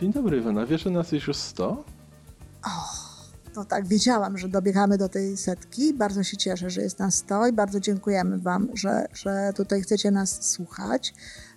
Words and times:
Dzień 0.00 0.12
dobry 0.12 0.38
Iwona, 0.38 0.66
wiesz, 0.66 0.82
że 0.82 0.90
nas 0.90 1.12
jest 1.12 1.26
już 1.26 1.36
100? 1.36 1.84
No 3.56 3.64
tak, 3.64 3.86
wiedziałam, 3.86 4.38
że 4.38 4.48
dobiegamy 4.48 4.98
do 4.98 5.08
tej 5.08 5.36
setki. 5.36 5.94
Bardzo 5.94 6.24
się 6.24 6.36
cieszę, 6.36 6.70
że 6.70 6.82
jest 6.82 6.98
nas 6.98 7.14
100 7.14 7.46
i 7.46 7.52
bardzo 7.52 7.80
dziękujemy 7.80 8.38
Wam, 8.38 8.68
że, 8.74 9.06
że 9.12 9.52
tutaj 9.56 9.82
chcecie 9.82 10.10
nas 10.10 10.50
słuchać. 10.50 11.14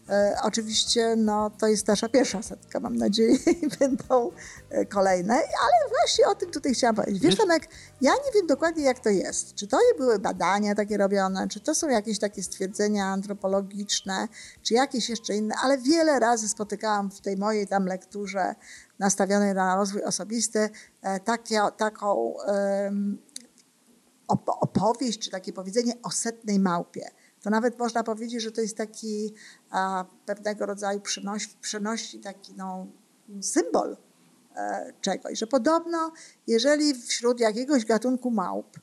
E, 0.10 0.36
oczywiście 0.44 1.16
no, 1.16 1.50
to 1.50 1.68
jest 1.68 1.88
nasza 1.88 2.09
pierwsza 2.09 2.42
setka, 2.42 2.80
mam 2.80 2.96
nadzieję, 2.96 3.38
i 3.64 3.68
będą 3.80 4.32
e, 4.70 4.86
kolejne, 4.86 5.34
ale 5.34 5.90
właśnie 5.90 6.28
o 6.28 6.36
tym 6.36 6.52
tutaj 6.52 6.73
chciałam 6.73 6.96
powiedzieć. 6.96 7.22
Wiesz, 7.22 7.38
Tomek, 7.38 7.68
ja 8.02 8.12
nie 8.12 8.32
wiem 8.36 8.48
dokładnie, 8.48 8.84
jak 8.84 9.00
to 9.00 9.09
jest. 9.09 9.56
Czy 9.56 9.68
to 9.68 9.78
były 9.98 10.20
badania 10.20 10.76
takie 10.76 10.98
robione, 10.98 11.48
czy 11.48 11.59
to 11.59 11.76
są 11.76 11.90
jakieś 11.90 12.20
takie 12.20 12.44
stwierdzenia 12.44 13.06
antropologiczne, 13.06 14.28
czy 14.64 14.73
jakieś 14.73 15.09
jeszcze 15.09 15.36
inne, 15.36 15.56
ale 15.64 15.78
wiele 15.78 16.20
razy 16.20 16.50
spotykałam 16.50 17.12
w 17.12 17.22
tej 17.22 17.38
mojej 17.38 17.68
tam 17.68 17.86
lekturze 17.86 18.56
nastawionej 19.00 19.54
na 19.54 19.76
rozwój 19.76 20.04
osobisty 20.04 20.70
e, 21.02 21.20
takie, 21.20 21.62
taką 21.78 22.34
opowieść, 24.48 25.20
czy 25.20 25.31
takie 25.31 25.54
powiedzenie 25.54 25.94
o 26.03 26.12
setnej 26.12 26.59
małpie. 26.59 27.12
To 27.42 27.50
nawet 27.50 27.80
można 27.80 28.03
powiedzieć, 28.03 28.42
że 28.42 28.52
to 28.52 28.61
jest 28.61 28.78
taki 28.78 29.34
a, 29.70 30.06
pewnego 30.25 30.66
rodzaju 30.66 31.00
przenoś, 31.00 31.47
przenosi 31.47 32.20
taki 32.20 32.53
no, 32.53 32.88
symbol 33.42 33.97
e, 34.56 34.94
czegoś, 35.02 35.39
że 35.39 35.47
podobno 35.47 36.12
jeżeli 36.47 36.94
wśród 36.94 37.39
jakiegoś 37.39 37.86
gatunku 37.86 38.31
małp 38.31 38.80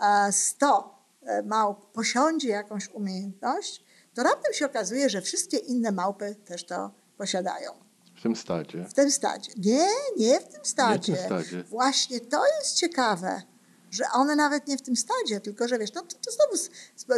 e, 0.00 0.32
100 0.32 0.98
e, 1.22 1.42
małp 1.42 1.92
posiądzie 1.92 2.48
jakąś 2.48 2.88
umiejętność, 2.88 3.84
to 4.14 4.22
raptem 4.22 4.52
się 4.52 4.66
okazuje, 4.66 5.10
że 5.10 5.20
wszystkie 5.20 5.56
inne 5.56 5.92
małpy 5.92 6.34
też 6.44 6.66
to 6.66 6.90
posiadają. 7.16 7.70
W 8.16 8.22
tym 8.22 8.36
stadzie. 8.36 8.84
W 8.84 8.94
tym 8.94 9.10
stadzie. 9.10 9.52
Nie, 9.56 9.88
nie 10.16 10.40
w 10.40 10.48
tym 10.48 10.64
stadzie. 10.64 11.12
Nie 11.12 11.18
w 11.18 11.20
tym 11.20 11.26
stadzie. 11.26 11.64
Właśnie 11.64 12.20
to 12.20 12.42
jest 12.46 12.74
ciekawe, 12.74 13.42
że 13.92 14.04
one 14.14 14.36
nawet 14.36 14.66
nie 14.66 14.76
w 14.78 14.82
tym 14.82 14.96
stadzie, 14.96 15.40
tylko 15.40 15.68
że 15.68 15.78
wiesz, 15.78 15.92
no 15.94 16.02
to, 16.02 16.16
to 16.16 16.30
znowu 16.30 16.56
z, 16.56 16.70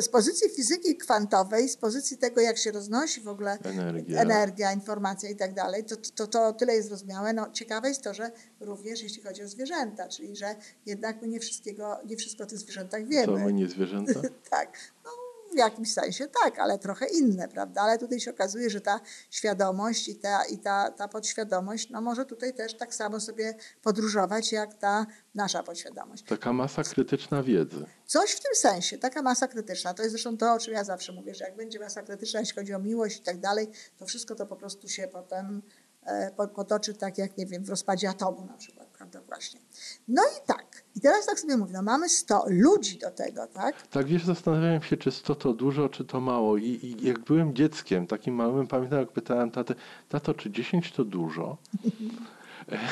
z- 0.04 0.08
pozycji 0.08 0.50
fizyki 0.50 0.96
kwantowej, 0.96 1.68
z 1.68 1.76
pozycji 1.76 2.16
tego, 2.18 2.40
jak 2.40 2.58
się 2.58 2.72
roznosi 2.72 3.20
w 3.20 3.28
ogóle 3.28 3.58
Energia. 3.62 4.20
energia 4.20 4.72
informacja 4.72 5.30
i 5.30 5.36
tak 5.36 5.54
dalej, 5.54 5.84
to, 5.84 5.96
to, 6.14 6.26
to 6.26 6.52
tyle 6.52 6.74
jest 6.74 6.88
zrozumiałe. 6.88 7.32
No, 7.32 7.50
ciekawe 7.52 7.88
jest 7.88 8.02
to, 8.02 8.14
że 8.14 8.30
również 8.60 9.02
jeśli 9.02 9.22
chodzi 9.22 9.42
o 9.42 9.48
zwierzęta, 9.48 10.08
czyli 10.08 10.36
że 10.36 10.56
jednak 10.86 11.22
my 11.22 11.28
nie, 11.28 11.40
wszystkiego, 11.40 11.96
nie 12.06 12.16
wszystko 12.16 12.44
o 12.44 12.46
tych 12.46 12.58
zwierzętach 12.58 13.06
wiemy. 13.06 13.44
my 13.44 13.52
nie 13.52 13.68
zwierzęta? 13.68 14.20
Tak, 14.50 14.78
no 15.04 15.10
w 15.54 15.58
jakimś 15.58 15.92
sensie 15.92 16.28
tak, 16.42 16.58
ale 16.58 16.78
trochę 16.78 17.06
inne, 17.06 17.48
prawda? 17.48 17.82
Ale 17.82 17.98
tutaj 17.98 18.20
się 18.20 18.30
okazuje, 18.30 18.70
że 18.70 18.80
ta 18.80 19.00
świadomość 19.30 20.08
i 20.08 20.16
ta, 20.16 20.44
i 20.44 20.58
ta, 20.58 20.90
ta 20.90 21.08
podświadomość, 21.08 21.90
no 21.90 22.00
może 22.00 22.24
tutaj 22.24 22.54
też 22.54 22.76
tak 22.76 22.94
samo 22.94 23.20
sobie 23.20 23.54
podróżować, 23.82 24.52
jak 24.52 24.74
ta 24.74 25.06
nasza 25.34 25.62
podświadomość. 25.62 26.24
Taka 26.24 26.52
masa 26.52 26.82
krytyczna 26.82 27.42
wiedzy. 27.42 27.86
Coś 28.06 28.30
w 28.30 28.40
tym 28.40 28.54
sensie, 28.54 28.98
taka 28.98 29.22
masa 29.22 29.48
krytyczna, 29.48 29.94
to 29.94 30.02
jest 30.02 30.12
zresztą 30.12 30.36
to, 30.36 30.52
o 30.52 30.58
czym 30.58 30.74
ja 30.74 30.84
zawsze 30.84 31.12
mówię, 31.12 31.34
że 31.34 31.44
jak 31.44 31.56
będzie 31.56 31.80
masa 31.80 32.02
krytyczna, 32.02 32.40
jeśli 32.40 32.54
chodzi 32.54 32.74
o 32.74 32.78
miłość 32.78 33.16
i 33.20 33.22
tak 33.22 33.40
dalej, 33.40 33.70
to 33.98 34.06
wszystko 34.06 34.34
to 34.34 34.46
po 34.46 34.56
prostu 34.56 34.88
się 34.88 35.08
potem 35.08 35.62
e, 36.06 36.30
po- 36.36 36.48
potoczy 36.48 36.94
tak, 36.94 37.18
jak 37.18 37.36
nie 37.36 37.46
wiem, 37.46 37.64
w 37.64 37.68
rozpadzie 37.68 38.08
atomu 38.08 38.46
na 38.46 38.56
przykład, 38.56 38.83
prawda, 39.10 39.28
właśnie. 39.28 39.60
No 40.08 40.22
i 40.22 40.46
tak, 40.46 40.84
i 40.96 41.00
teraz 41.00 41.26
tak 41.26 41.40
sobie 41.40 41.56
mówię, 41.56 41.72
no 41.72 41.82
mamy 41.82 42.08
100 42.08 42.44
ludzi 42.48 42.98
do 42.98 43.10
tego, 43.10 43.46
tak? 43.46 43.86
Tak 43.86 44.06
wiesz, 44.06 44.24
zastanawiałem 44.24 44.82
się, 44.82 44.96
czy 44.96 45.10
100 45.10 45.34
to 45.34 45.52
dużo, 45.52 45.88
czy 45.88 46.04
to 46.04 46.20
mało. 46.20 46.56
I, 46.56 46.64
I 46.66 47.06
jak 47.06 47.20
byłem 47.20 47.54
dzieckiem, 47.54 48.06
takim 48.06 48.34
małym, 48.34 48.66
pamiętam, 48.66 48.98
jak 48.98 49.12
pytałem 49.12 49.50
tatę, 49.50 49.74
tato, 50.08 50.34
czy 50.34 50.50
10 50.50 50.92
to 50.92 51.04
dużo? 51.04 51.56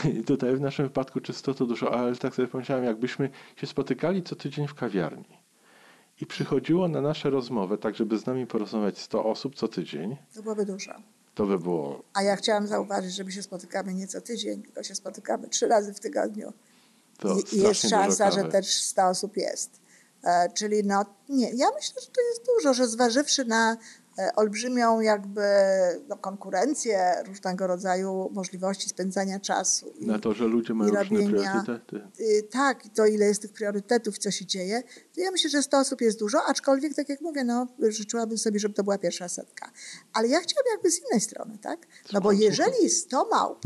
I 0.18 0.24
tutaj 0.24 0.56
w 0.56 0.60
naszym 0.60 0.86
wypadku, 0.86 1.20
czy 1.20 1.32
100 1.32 1.54
to 1.54 1.66
dużo, 1.66 1.94
ale 1.94 2.16
tak 2.16 2.34
sobie 2.34 2.48
pomyślałem, 2.48 2.84
jakbyśmy 2.84 3.30
się 3.56 3.66
spotykali 3.66 4.22
co 4.22 4.36
tydzień 4.36 4.68
w 4.68 4.74
kawiarni 4.74 5.38
i 6.20 6.26
przychodziło 6.26 6.88
na 6.88 7.00
nasze 7.00 7.30
rozmowę, 7.30 7.78
tak 7.78 7.94
żeby 7.94 8.18
z 8.18 8.26
nami 8.26 8.46
porozmawiać 8.46 8.98
100 8.98 9.24
osób 9.24 9.54
co 9.54 9.68
tydzień, 9.68 10.16
To 10.34 10.42
byłoby 10.42 10.66
dużo. 10.66 10.92
To 11.34 11.46
by 11.46 11.58
było 11.58 12.02
A 12.14 12.22
ja 12.22 12.36
chciałam 12.36 12.66
zauważyć, 12.66 13.14
że 13.14 13.24
my 13.24 13.32
się 13.32 13.42
spotykamy 13.42 13.94
nie 13.94 14.08
co 14.08 14.20
tydzień, 14.20 14.62
tylko 14.62 14.82
się 14.82 14.94
spotykamy 14.94 15.48
trzy 15.48 15.68
razy 15.68 15.94
w 15.94 16.00
tygodniu. 16.00 16.52
to 17.18 17.36
I, 17.52 17.58
jest 17.58 17.88
szansa, 17.88 18.30
że 18.30 18.44
też 18.44 18.82
100 18.82 19.08
osób 19.08 19.36
jest. 19.36 19.70
E, 20.24 20.50
czyli 20.54 20.84
no 20.84 21.04
nie, 21.28 21.50
ja 21.50 21.66
myślę, 21.74 22.02
że 22.02 22.06
to 22.06 22.20
jest 22.30 22.46
dużo, 22.46 22.74
że 22.74 22.88
zważywszy 22.88 23.44
na 23.44 23.76
olbrzymią 24.36 25.00
jakby 25.00 25.42
no, 26.08 26.16
konkurencję 26.16 27.14
różnego 27.26 27.66
rodzaju 27.66 28.30
możliwości 28.32 28.88
spędzania 28.88 29.40
czasu. 29.40 29.92
I, 29.98 30.06
Na 30.06 30.18
to, 30.18 30.32
że 30.32 30.44
ludzie 30.44 30.74
mają 30.74 30.92
i 30.92 30.96
różne 30.96 31.16
robienia- 31.18 31.62
priorytety. 31.62 32.08
y, 32.20 32.42
tak, 32.50 32.86
i 32.86 32.90
to 32.90 33.06
ile 33.06 33.26
jest 33.26 33.42
tych 33.42 33.52
priorytetów, 33.52 34.18
co 34.18 34.30
się 34.30 34.46
dzieje, 34.46 34.82
to 35.14 35.20
ja 35.20 35.30
myślę, 35.30 35.50
że 35.50 35.62
100 35.62 35.78
osób 35.78 36.00
jest 36.00 36.18
dużo, 36.18 36.38
aczkolwiek, 36.46 36.94
tak 36.94 37.08
jak 37.08 37.20
mówię, 37.20 37.44
no, 37.44 37.66
życzyłabym 37.88 38.38
sobie, 38.38 38.58
żeby 38.60 38.74
to 38.74 38.84
była 38.84 38.98
pierwsza 38.98 39.28
setka. 39.28 39.70
Ale 40.12 40.28
ja 40.28 40.40
chciałabym 40.40 40.72
jakby 40.72 40.90
z 40.90 40.98
innej 41.00 41.20
strony, 41.20 41.58
tak? 41.58 41.86
No 42.12 42.20
bo 42.20 42.32
jeżeli 42.32 42.90
100 42.90 43.28
małp 43.30 43.58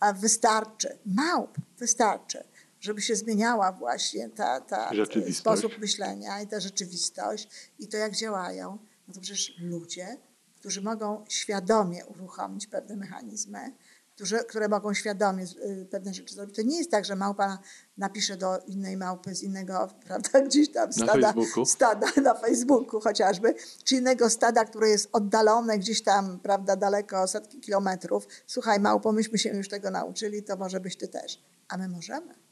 a 0.00 0.12
wystarczy, 0.12 0.98
małp 1.06 1.56
wystarczy, 1.78 2.44
żeby 2.86 3.02
się 3.02 3.16
zmieniała 3.16 3.72
właśnie 3.72 4.28
ta, 4.28 4.60
ta 4.60 4.94
Rzeczywistość. 4.94 5.38
sposób 5.38 5.78
myślenia 5.78 6.40
i 6.42 6.46
ta 6.46 6.60
rzeczywistość 6.60 7.48
i 7.78 7.88
to, 7.88 7.96
jak 7.96 8.16
działają, 8.16 8.78
no 9.08 9.14
to 9.14 9.20
przecież 9.20 9.58
ludzie, 9.58 10.16
którzy 10.56 10.82
mogą 10.82 11.24
świadomie 11.28 12.06
uruchomić 12.06 12.66
pewne 12.66 12.96
mechanizmy, 12.96 13.72
którzy, 14.14 14.38
które 14.38 14.68
mogą 14.68 14.94
świadomie 14.94 15.44
y, 15.44 15.86
pewne 15.90 16.14
rzeczy 16.14 16.34
zrobić. 16.34 16.56
To 16.56 16.62
nie 16.62 16.78
jest 16.78 16.90
tak, 16.90 17.04
że 17.04 17.16
małpa 17.16 17.58
napisze 17.98 18.36
do 18.36 18.58
innej 18.58 18.96
małpy 18.96 19.34
z 19.34 19.42
innego, 19.42 19.88
prawda, 20.06 20.40
gdzieś 20.46 20.72
tam 20.72 20.92
stada, 20.92 21.32
Facebooku. 21.32 21.66
stada 21.66 22.06
na 22.22 22.34
Facebooku 22.34 23.00
chociażby, 23.00 23.54
czy 23.84 23.94
innego 23.96 24.30
stada, 24.30 24.64
które 24.64 24.88
jest 24.88 25.08
oddalone 25.12 25.78
gdzieś 25.78 26.02
tam, 26.02 26.40
prawda, 26.40 26.76
daleko, 26.76 27.26
setki 27.26 27.60
kilometrów. 27.60 28.28
Słuchaj, 28.46 28.80
małpo, 28.80 29.12
myśmy 29.12 29.38
się 29.38 29.50
już 29.50 29.68
tego 29.68 29.90
nauczyli, 29.90 30.42
to 30.42 30.56
może 30.56 30.80
byś 30.80 30.96
ty 30.96 31.08
też. 31.08 31.42
A 31.68 31.76
my 31.76 31.88
możemy. 31.88 32.45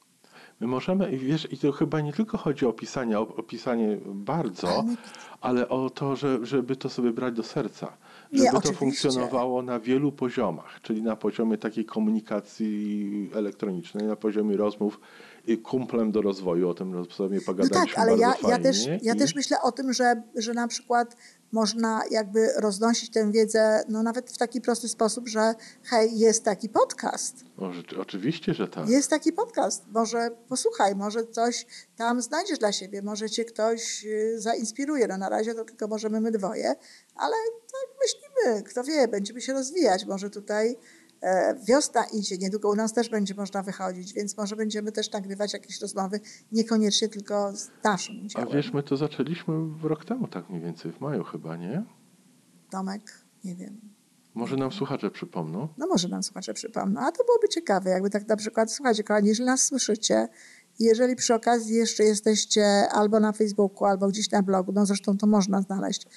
My 0.61 0.67
możemy, 0.67 1.13
i 1.13 1.19
wiesz, 1.19 1.53
i 1.53 1.59
to 1.59 1.73
chyba 1.73 2.01
nie 2.01 2.13
tylko 2.13 2.39
chodzi 2.39 2.67
o 2.67 2.73
pisanie, 2.73 3.19
o 3.19 3.23
opisanie 3.23 3.99
bardzo, 4.07 4.85
Ale 5.41 5.61
nie- 5.61 5.69
o 5.69 5.91
to, 5.91 6.17
że, 6.17 6.47
żeby 6.47 6.77
to 6.77 6.89
sobie 6.89 7.13
brać 7.13 7.35
do 7.35 7.43
serca. 7.43 7.97
Nie, 8.33 8.39
Żeby 8.39 8.51
to 8.53 8.59
oczywiście. 8.59 8.79
funkcjonowało 8.79 9.63
na 9.63 9.81
wielu 9.81 10.13
poziomach, 10.13 10.81
czyli 10.83 11.03
na 11.03 11.17
poziomie 11.17 11.59
takiej 11.59 11.85
komunikacji 11.85 13.31
elektronicznej, 13.35 14.07
na 14.07 14.17
poziomie 14.17 14.57
rozmów 14.57 15.01
kumplem 15.63 16.13
do 16.13 16.23
rozwoju, 16.23 16.69
o 16.69 16.75
tym 16.75 17.05
sobie 17.11 17.37
No 17.37 17.43
pogadaliśmy 17.47 17.87
tak, 17.87 17.99
ale 17.99 18.17
ja, 18.19 18.33
fajnie. 18.33 18.51
ja, 18.51 18.59
też, 18.59 18.89
ja 19.03 19.15
też 19.15 19.35
myślę 19.35 19.61
o 19.63 19.73
tym, 19.73 19.93
że, 19.93 20.23
że 20.37 20.55
na 20.55 20.69
przykład 20.69 21.17
można 21.53 22.03
jakby 22.11 22.49
roznosić 22.57 23.11
tę 23.11 23.33
wiedzę 23.33 23.85
no 23.89 24.03
nawet 24.03 24.31
w 24.31 24.39
taki 24.39 24.61
prosty 24.61 24.89
sposób, 24.89 25.29
że 25.29 25.55
hej, 25.83 26.19
jest 26.19 26.45
taki 26.45 26.69
podcast. 26.69 27.45
Może, 27.57 27.83
oczywiście, 27.99 28.55
że 28.55 28.69
tak. 28.69 28.89
Jest 28.89 29.11
taki 29.11 29.33
podcast, 29.33 29.85
może 29.93 30.31
posłuchaj, 30.49 30.95
może 30.97 31.27
coś 31.27 31.67
tam 31.97 32.23
znajdziesz 32.23 32.59
dla 32.59 32.73
siebie, 32.73 33.03
może 33.03 33.31
cię 33.31 33.45
ktoś 33.45 34.05
y, 34.05 34.41
zainspiruje. 34.41 35.07
No 35.07 35.19
na 35.19 35.29
razie 35.29 35.55
to 35.55 35.65
tylko 35.65 35.89
możemy 35.89 36.21
my 36.21 36.31
dwoje, 36.31 36.75
ale 37.15 37.35
tak 37.73 37.97
myślimy, 38.03 38.63
kto 38.63 38.85
wie, 38.85 39.09
będziemy 39.09 39.41
się 39.41 39.53
rozwijać. 39.53 40.05
Może 40.05 40.31
tutaj 40.31 40.77
wiosna 41.69 42.05
idzie, 42.13 42.39
niedługo 42.39 42.71
u 42.71 42.75
nas 42.75 42.93
też 42.93 43.09
będzie 43.09 43.35
można 43.35 43.63
wychodzić, 43.63 44.13
więc 44.13 44.37
może 44.37 44.57
będziemy 44.57 44.93
też 44.93 45.13
nagrywać 45.13 45.53
jakieś 45.53 45.81
rozmowy, 45.81 46.21
niekoniecznie 46.53 47.09
tylko 47.09 47.53
z 47.57 47.71
naszym 47.85 48.17
A 48.23 48.25
udziałem. 48.27 48.49
wiesz, 48.53 48.73
my 48.73 48.83
to 48.83 48.97
zaczęliśmy 48.97 49.55
rok 49.83 50.05
temu, 50.05 50.29
tak 50.29 50.51
mniej 50.51 50.63
więcej, 50.63 50.93
w 50.93 51.01
maju 51.01 51.25
chyba, 51.25 51.57
nie? 51.57 51.85
Tomek, 52.71 53.03
nie 53.45 53.55
wiem. 53.57 53.81
Może 54.35 54.57
nam 54.57 54.73
słuchacze 54.73 55.11
przypomną. 55.11 55.69
No 55.79 55.87
może 55.87 56.09
nam 56.09 56.23
słuchacze 56.23 56.55
przypomną. 56.55 57.01
A 57.01 57.13
to 57.13 57.25
byłoby 57.25 57.49
ciekawe, 57.49 57.91
jakby 57.91 58.11
tak 58.11 58.29
na 58.29 58.37
przykład, 58.37 58.73
słuchajcie 58.73 59.05
kochani, 59.05 59.29
jeżeli 59.29 59.47
nas 59.47 59.63
słyszycie 59.63 60.29
i 60.79 60.85
jeżeli 60.85 61.17
przy 61.17 61.35
okazji 61.35 61.75
jeszcze 61.75 62.05
jesteście 62.05 62.65
albo 62.93 63.21
na 63.21 63.33
Facebooku, 63.33 63.85
albo 63.85 64.09
gdzieś 64.09 64.31
na 64.31 64.43
blogu, 64.43 64.73
no 64.73 64.87
zresztą 64.87 65.17
to 65.17 65.27
można 65.27 65.63
znaleźć, 65.63 66.07
e, 66.07 66.09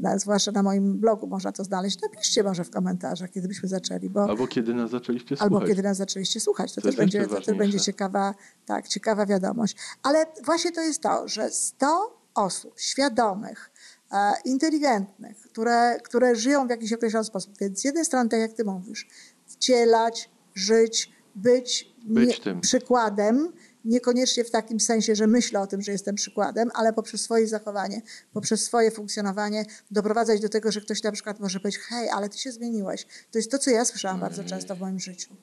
na, 0.00 0.18
zwłaszcza 0.18 0.52
na 0.52 0.62
moim 0.62 0.98
blogu 0.98 1.26
można 1.26 1.52
to 1.52 1.64
znaleźć, 1.64 2.00
napiszcie 2.02 2.42
może 2.42 2.64
w 2.64 2.70
komentarzach, 2.70 3.30
kiedy 3.30 3.48
byśmy 3.48 3.68
zaczęli, 3.68 4.10
bo 4.10 4.22
Albo 4.22 4.46
kiedy 4.46 4.74
nas 4.74 4.90
zaczęliście 4.90 5.36
albo 5.38 5.56
słuchać. 5.56 5.68
kiedy 5.68 5.82
nas 5.82 5.96
zaczęliście 5.96 6.40
słuchać. 6.40 6.74
To, 6.74 6.80
To 6.80 6.86
też 6.88 6.96
będzie, 6.96 7.26
to 7.26 7.40
też 7.40 7.56
będzie 7.58 7.80
ciekawa, 7.80 8.34
tak, 8.66 8.88
ciekawa 8.88 9.26
wiadomość. 9.26 9.76
Ale 10.02 10.26
właśnie 10.44 10.72
to 10.72 10.80
jest 10.80 11.02
to, 11.02 11.28
że 11.28 11.50
100 11.50 12.18
osób 12.34 12.80
świadomych, 12.80 13.70
e, 14.12 14.32
inteligentnych, 14.44 15.36
które, 15.40 15.98
które 16.04 16.36
żyją 16.36 16.66
w 16.66 16.70
jakiś 16.70 16.92
określony 16.92 17.24
sposób. 17.24 17.58
Więc 17.60 17.80
z 17.80 17.84
jednej 17.84 18.04
strony, 18.04 18.28
tak 18.30 18.40
jak 18.40 18.52
ty 18.52 18.64
mówisz, 18.64 19.08
wcielać, 19.46 20.30
żyć, 20.54 21.12
być, 21.34 21.94
Być 22.04 22.40
tym. 22.40 22.60
przykładem, 22.60 23.52
Niekoniecznie 23.88 24.44
w 24.44 24.50
takim 24.50 24.80
sensie, 24.80 25.14
że 25.14 25.26
myślę 25.26 25.60
o 25.60 25.66
tym, 25.66 25.82
że 25.82 25.92
jestem 25.92 26.14
przykładem, 26.14 26.70
ale 26.74 26.92
poprzez 26.92 27.20
swoje 27.20 27.48
zachowanie, 27.48 28.02
poprzez 28.32 28.64
swoje 28.64 28.90
funkcjonowanie 28.90 29.64
doprowadzać 29.90 30.40
do 30.40 30.48
tego, 30.48 30.72
że 30.72 30.80
ktoś 30.80 31.02
na 31.02 31.12
przykład 31.12 31.40
może 31.40 31.60
powiedzieć, 31.60 31.80
hej, 31.80 32.08
ale 32.08 32.28
ty 32.28 32.38
się 32.38 32.52
zmieniłeś. 32.52 33.06
To 33.30 33.38
jest 33.38 33.50
to, 33.50 33.58
co 33.58 33.70
ja 33.70 33.84
słyszałam 33.84 34.20
bardzo 34.20 34.44
często 34.44 34.76
w 34.76 34.80
moim 34.80 35.00
życiu. 35.00 35.36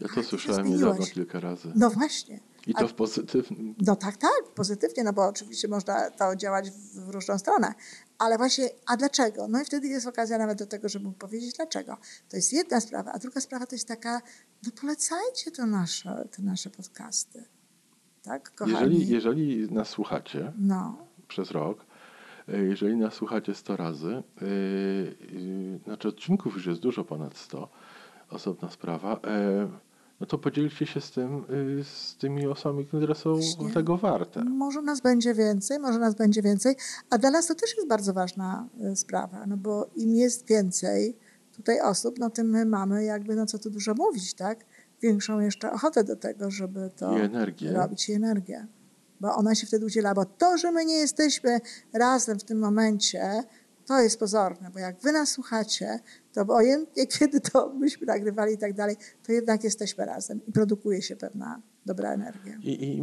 Ja 0.00 0.08
to 0.14 0.22
słyszałem 0.22 0.66
niedawno 0.66 1.06
kilka 1.06 1.40
razy. 1.40 1.72
No 1.74 1.90
właśnie. 1.90 2.40
I 2.66 2.74
A- 2.74 2.80
to 2.80 2.88
w 2.88 2.94
pozytywnym. 2.94 3.74
No 3.86 3.96
tak, 3.96 4.16
tak, 4.16 4.42
pozytywnie, 4.54 5.04
no 5.04 5.12
bo 5.12 5.26
oczywiście 5.26 5.68
można 5.68 6.10
to 6.10 6.36
działać 6.36 6.70
w, 6.70 7.06
w 7.06 7.08
różną 7.08 7.38
stronę. 7.38 7.74
Ale 8.18 8.38
właśnie, 8.38 8.70
a 8.86 8.96
dlaczego? 8.96 9.48
No 9.48 9.62
i 9.62 9.64
wtedy 9.64 9.88
jest 9.88 10.06
okazja 10.06 10.38
nawet 10.38 10.58
do 10.58 10.66
tego, 10.66 10.88
żeby 10.88 11.04
mu 11.04 11.12
powiedzieć 11.12 11.54
dlaczego. 11.56 11.96
To 12.28 12.36
jest 12.36 12.52
jedna 12.52 12.80
sprawa, 12.80 13.12
a 13.12 13.18
druga 13.18 13.40
sprawa 13.40 13.66
to 13.66 13.74
jest 13.74 13.88
taka, 13.88 14.22
no 14.66 14.72
polecajcie 14.80 15.50
to 15.50 15.66
nasze, 15.66 16.28
te 16.36 16.42
nasze 16.42 16.70
podcasty. 16.70 17.44
Tak, 18.22 18.54
kochani? 18.54 18.72
Jeżeli, 18.72 19.08
jeżeli 19.08 19.72
nas 19.72 19.88
słuchacie 19.88 20.52
No, 20.58 20.96
przez 21.28 21.50
rok, 21.50 21.84
e, 22.48 22.58
jeżeli 22.58 22.96
nas 22.96 23.14
słuchacie 23.14 23.54
100 23.54 23.76
razy, 23.76 24.22
yy, 24.40 24.48
yy, 25.32 25.78
znaczy 25.84 26.08
odcinków 26.08 26.54
już 26.54 26.66
jest 26.66 26.80
dużo 26.80 27.04
ponad 27.04 27.36
100, 27.36 27.68
osobna 28.30 28.70
sprawa, 28.70 29.20
e, 29.24 29.68
no 30.20 30.26
to 30.26 30.38
podzielcie 30.38 30.86
się 30.86 31.00
z 31.00 31.10
tym, 31.10 31.44
yy, 31.76 31.84
z 31.84 32.16
tymi 32.16 32.46
osobami, 32.46 32.86
które 32.86 33.14
są 33.14 33.34
Właśnie. 33.34 33.70
tego 33.70 33.96
warte. 33.96 34.44
może 34.44 34.82
nas 34.82 35.00
będzie 35.00 35.34
więcej, 35.34 35.78
może 35.78 35.98
nas 35.98 36.14
będzie 36.14 36.42
więcej, 36.42 36.76
a 37.10 37.18
dla 37.18 37.30
nas 37.30 37.46
to 37.46 37.54
też 37.54 37.76
jest 37.76 37.88
bardzo 37.88 38.12
ważna 38.12 38.68
sprawa, 38.94 39.46
no 39.46 39.56
bo 39.56 39.86
im 39.96 40.14
jest 40.14 40.46
więcej 40.48 41.16
tutaj 41.56 41.80
osób, 41.80 42.18
no 42.18 42.30
tym 42.30 42.50
my 42.50 42.66
mamy 42.66 43.04
jakby, 43.04 43.36
no 43.36 43.46
co 43.46 43.58
tu 43.58 43.70
dużo 43.70 43.94
mówić, 43.94 44.34
tak? 44.34 44.64
Większą 45.02 45.40
jeszcze 45.40 45.72
ochotę 45.72 46.04
do 46.04 46.16
tego, 46.16 46.50
żeby 46.50 46.90
to 46.96 47.18
I 47.18 47.20
energię. 47.20 47.72
robić 47.72 48.08
i 48.08 48.12
energię. 48.12 48.66
Bo 49.20 49.34
ona 49.34 49.54
się 49.54 49.66
wtedy 49.66 49.86
udziela, 49.86 50.14
bo 50.14 50.24
to, 50.24 50.58
że 50.58 50.72
my 50.72 50.84
nie 50.84 50.94
jesteśmy 50.94 51.60
razem 51.92 52.38
w 52.38 52.44
tym 52.44 52.58
momencie, 52.58 53.42
to 53.86 54.00
jest 54.00 54.18
pozorne, 54.18 54.70
bo 54.70 54.78
jak 54.78 55.00
wy 55.00 55.12
nas 55.12 55.30
słuchacie, 55.30 55.98
to 56.32 56.40
obojętnie 56.40 57.06
kiedy 57.18 57.40
to 57.40 57.72
myśmy 57.74 58.06
nagrywali 58.06 58.54
i 58.54 58.58
tak 58.58 58.72
dalej, 58.72 58.96
to 59.26 59.32
jednak 59.32 59.64
jesteśmy 59.64 60.04
razem 60.04 60.40
i 60.46 60.52
produkuje 60.52 61.02
się 61.02 61.16
pewna 61.16 61.60
dobra 61.86 62.12
energia. 62.12 62.58
I, 62.62 62.84
I 62.84 63.02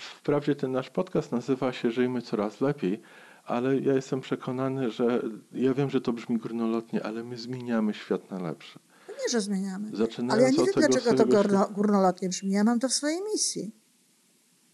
wprawdzie 0.00 0.56
ten 0.56 0.72
nasz 0.72 0.90
podcast 0.90 1.32
nazywa 1.32 1.72
się 1.72 1.90
Żyjmy 1.90 2.22
coraz 2.22 2.60
lepiej, 2.60 3.02
ale 3.44 3.78
ja 3.78 3.94
jestem 3.94 4.20
przekonany, 4.20 4.90
że 4.90 5.22
ja 5.52 5.74
wiem, 5.74 5.90
że 5.90 6.00
to 6.00 6.12
brzmi 6.12 6.38
górnolotnie, 6.38 7.02
ale 7.02 7.24
my 7.24 7.36
zmieniamy 7.36 7.94
świat 7.94 8.30
na 8.30 8.38
lepsze. 8.38 8.80
No 9.22 9.30
że 9.30 9.40
zmieniamy. 9.40 9.96
Zaczynając 9.96 10.32
Ale 10.32 10.42
ja 10.42 10.50
nie 10.50 10.64
wiem, 10.64 10.74
dlaczego 10.76 11.14
to 11.14 11.26
górno, 11.26 11.68
górnolotnie 11.68 12.28
brzmi. 12.28 12.50
Ja 12.50 12.64
mam 12.64 12.80
to 12.80 12.88
w 12.88 12.92
swojej 12.92 13.20
misji. 13.32 13.72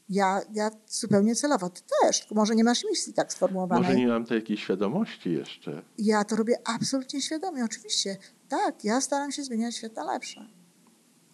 Ja, 0.09 0.41
ja 0.53 0.71
zupełnie 0.89 1.35
celowo. 1.35 1.71
Ty 1.71 1.83
też, 2.03 2.31
może 2.31 2.55
nie 2.55 2.65
masz 2.65 2.85
misji 2.85 3.13
tak 3.13 3.33
sformułowanej. 3.33 3.85
Może 3.85 3.97
nie 3.97 4.09
mam 4.09 4.25
takiej 4.25 4.57
świadomości 4.57 5.33
jeszcze. 5.33 5.83
Ja 5.99 6.25
to 6.25 6.37
robię 6.37 6.59
absolutnie 6.65 7.23
świadomie, 7.23 7.65
oczywiście. 7.65 8.17
Tak, 8.49 8.85
ja 8.85 9.01
staram 9.01 9.33
się 9.33 9.43
zmieniać 9.43 9.77
świat 9.77 9.97
na 9.97 10.05
lepsze. 10.05 10.49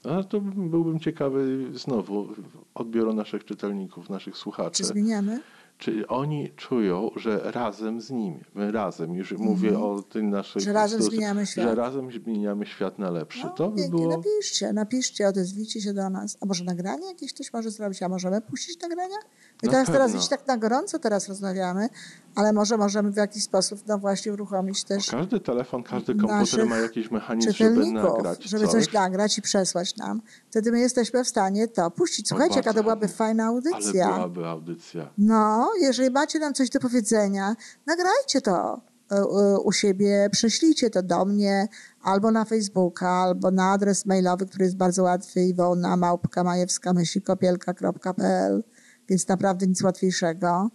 A 0.05 0.23
to 0.23 0.41
byłbym 0.41 1.01
ciekawy 1.01 1.71
znowu 1.75 2.29
odbioru 2.75 3.15
naszych 3.15 3.45
czytelników, 3.45 4.11
naszych 4.11 4.37
słuchaczy. 4.37 4.77
Czy 4.77 4.85
zmieniamy? 4.85 5.41
Czy 5.81 6.07
oni 6.09 6.51
czują, 6.57 7.11
że 7.17 7.53
razem 7.53 8.01
z 8.01 8.11
nimi, 8.11 8.41
my 8.55 8.73
razem, 8.73 9.15
już 9.15 9.33
mówię 9.33 9.79
o 9.79 10.03
tym 10.03 10.31
naszych... 10.31 10.57
Mhm. 10.57 10.65
Że 10.65 10.73
razem 10.73 11.03
zmieniamy 11.03 11.47
świat. 11.47 11.65
Że 11.65 11.75
razem 11.75 12.13
zmieniamy 12.13 12.67
świat 12.67 12.99
na 12.99 13.11
lepszy. 13.11 13.45
No, 13.45 13.51
to 13.51 13.71
by 13.71 13.77
pięknie, 13.77 14.01
było... 14.01 14.17
napiszcie, 14.17 14.73
napiszcie, 14.73 15.29
odezwijcie 15.29 15.81
się 15.81 15.95
do 15.95 16.11
nas. 16.11 16.39
A 16.41 16.47
może 16.47 16.65
nagranie 16.65 17.07
jakieś 17.07 17.35
ktoś 17.35 17.53
może 17.53 17.71
zrobić? 17.71 18.03
A 18.03 18.09
możemy 18.09 18.41
puścić 18.41 18.83
nagrania? 18.83 19.17
Na 19.63 19.71
teraz, 19.71 19.87
teraz 19.87 20.29
tak 20.29 20.47
na 20.47 20.57
gorąco 20.57 20.99
teraz 20.99 21.29
rozmawiamy, 21.29 21.89
ale 22.35 22.53
może 22.53 22.77
możemy 22.77 23.13
w 23.13 23.17
jakiś 23.17 23.43
sposób 23.43 23.81
no 23.87 23.99
właśnie 23.99 24.33
uruchomić 24.33 24.85
też 24.85 25.11
Każdy 25.11 25.41
telefon, 25.41 25.83
każdy 25.83 26.15
komputer 26.15 26.67
ma 26.67 26.79
jakiś 26.79 27.11
mechanizm, 27.11 27.53
żeby 27.53 27.87
nagrać 27.87 28.45
żeby 28.45 28.69
coś 28.69 28.93
nagrać 28.93 29.39
i 29.39 29.43
przesłać 29.43 29.97
nam. 29.97 30.23
Wtedy 30.51 30.73
my 30.73 30.81
jesteśmy 30.81 31.25
w 31.25 31.29
stanie 31.29 31.69
to 31.69 31.91
puścić. 31.91 32.29
Słuchajcie, 32.29 32.57
jaka 32.57 32.75
to 32.75 32.83
byłaby 32.83 33.09
fajna 33.09 33.45
Ale 33.45 33.53
audycja. 33.53 34.13
byłaby 34.13 34.47
audycja. 34.47 35.11
No, 35.19 35.71
jeżeli 35.81 36.11
macie 36.11 36.39
nam 36.39 36.55
coś 36.55 36.71
do 36.71 36.81
powiedzenia, 36.81 37.57
nagrajcie 37.87 38.41
to 38.41 38.81
e, 39.11 39.17
e, 39.17 39.59
u 39.59 39.73
siebie, 39.73 40.29
prześlijcie 40.33 40.91
to 40.91 41.03
do 41.03 41.25
mnie 41.25 41.69
albo 42.03 42.31
na 42.31 42.45
Facebooka, 42.45 43.09
albo 43.09 43.51
na 43.51 43.73
adres 43.73 44.07
mailowy, 44.07 44.47
który 44.47 44.65
jest 44.65 44.77
bardzo 44.77 45.03
łatwy, 45.03 45.41
iwona 45.41 45.97
małpka 45.97 46.45
majewska 46.45 46.93
myślikopielka.pl, 46.93 48.63
więc 49.11 49.29
naprawdę 49.29 49.67
nic 49.67 49.83
łatwiejszego. 49.83 50.71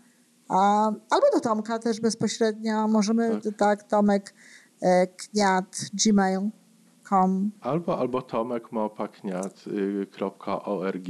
A, 0.49 0.85
albo 0.85 1.27
do 1.33 1.39
Tomka 1.39 1.79
też 1.79 2.01
bezpośrednio, 2.01 2.87
możemy, 2.87 3.41
tak, 3.41 3.57
Tak. 3.57 3.83
Tomek 3.83 4.33
e, 4.81 5.07
kniat 5.07 5.81
gmail.com. 6.05 7.51
Albo, 7.61 7.99
albo 7.99 8.21
tomekmałpakniat.org. 8.21 11.07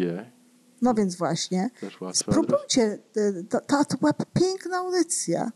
No 0.82 0.94
więc 0.94 1.16
właśnie. 1.16 1.70
Też 1.80 2.02
łatwy 2.02 2.02
adres. 2.02 2.18
Spróbujcie, 2.18 3.00
y, 3.18 3.44
to, 3.50 3.60
to, 3.60 3.86
to 3.86 3.98
była 3.98 4.14
piękna 4.14 4.78
audycja. 4.78 5.52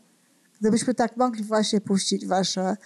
Gdybyśmy 0.60 0.94
tak 0.94 1.16
mogli 1.16 1.44
właśnie 1.44 1.80
puścić 1.80 2.26
wasze, 2.26 2.76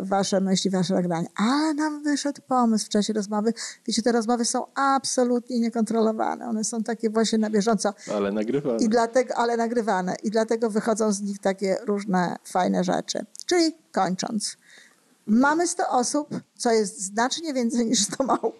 wasze 0.00 0.40
myśli, 0.40 0.70
wasze 0.70 0.94
nagrania. 0.94 1.28
Ale 1.36 1.74
nam 1.74 2.02
wyszedł 2.02 2.42
pomysł 2.48 2.86
w 2.86 2.88
czasie 2.88 3.12
rozmowy. 3.12 3.52
Wiecie, 3.86 4.02
te 4.02 4.12
rozmowy 4.12 4.44
są 4.44 4.66
absolutnie 4.74 5.60
niekontrolowane. 5.60 6.48
One 6.48 6.64
są 6.64 6.82
takie 6.82 7.10
właśnie 7.10 7.38
na 7.38 7.50
bieżąco. 7.50 7.94
Ale 8.14 8.32
nagrywamy. 8.32 8.78
I 8.78 8.88
dlatego, 8.88 9.34
ale 9.36 9.56
nagrywane. 9.56 10.16
I 10.22 10.30
dlatego 10.30 10.70
wychodzą 10.70 11.12
z 11.12 11.20
nich 11.20 11.38
takie 11.38 11.76
różne 11.86 12.36
fajne 12.44 12.84
rzeczy. 12.84 13.26
Czyli 13.46 13.74
kończąc. 13.92 14.56
Mamy 15.26 15.68
100 15.68 15.88
osób, 15.88 16.28
co 16.58 16.72
jest 16.72 17.00
znacznie 17.00 17.54
więcej 17.54 17.86
niż 17.86 18.02
100 18.02 18.24
małp. 18.24 18.58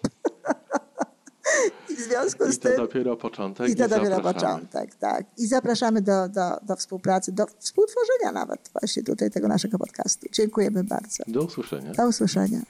I 1.89 1.95
w 1.95 1.99
związku 1.99 2.45
I 2.45 2.53
z 2.53 2.59
to 2.59 2.69
tym... 2.69 2.77
dopiero 2.77 3.17
początek. 3.17 3.69
I 3.69 3.75
to 3.75 3.87
dopiero 3.87 4.15
zapraszamy. 4.15 4.33
początek, 4.33 4.95
tak. 4.95 5.25
I 5.37 5.47
zapraszamy 5.47 6.01
do, 6.01 6.29
do, 6.29 6.57
do 6.63 6.75
współpracy, 6.75 7.31
do 7.31 7.45
współtworzenia 7.59 8.31
nawet 8.31 8.69
właśnie 8.79 9.03
tutaj 9.03 9.31
tego 9.31 9.47
naszego 9.47 9.77
podcastu. 9.77 10.27
Dziękujemy 10.31 10.83
bardzo. 10.83 11.23
Do 11.27 11.43
usłyszenia. 11.43 11.91
Do 11.93 12.07
usłyszenia. 12.07 12.61